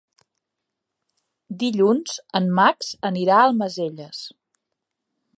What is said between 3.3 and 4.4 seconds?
a Almacelles.